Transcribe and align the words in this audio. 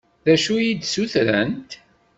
D 0.25 0.27
acu 0.33 0.53
i 0.57 0.63
yi-d-ssutrent? 0.65 1.71